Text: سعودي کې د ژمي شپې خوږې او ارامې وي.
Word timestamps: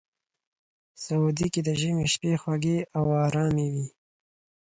سعودي 1.03 1.47
کې 1.53 1.61
د 1.67 1.69
ژمي 1.79 2.05
شپې 2.13 2.33
خوږې 2.41 2.77
او 2.97 3.05
ارامې 3.25 3.67
وي. 3.73 3.87